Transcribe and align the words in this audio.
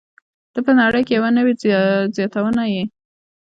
ته 0.53 0.59
په 0.65 0.71
نړۍ 0.81 1.01
کې 1.07 1.13
یوه 1.17 1.29
نوې 1.37 1.53
زياتونه 2.15 2.63
يې. 2.73 2.83